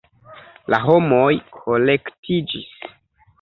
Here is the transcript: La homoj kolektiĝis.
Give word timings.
La 0.73 0.79
homoj 0.85 1.29
kolektiĝis. 1.59 2.73